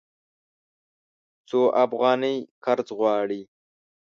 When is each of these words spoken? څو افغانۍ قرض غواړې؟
څو 1.47 1.59
افغانۍ 1.83 2.35
قرض 2.63 2.87
غواړې؟ 2.99 3.41